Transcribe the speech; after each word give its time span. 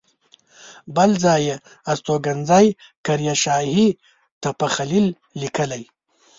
بل 0.95 1.11
ځای 1.23 1.41
یې 1.47 1.55
استوګنځی 1.91 2.67
قریه 3.05 3.35
شاهي 3.43 3.87
تپه 4.41 4.67
خلیل 4.75 5.05
لیکلی. 5.41 5.83